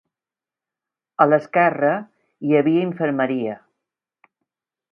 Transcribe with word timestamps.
A 1.25 1.27
l'esquerra, 1.27 1.91
hi 2.47 2.57
havia 2.61 2.87
infermeria. 2.89 3.59